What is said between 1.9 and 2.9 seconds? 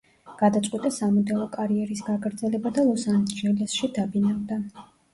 გაგრძელება და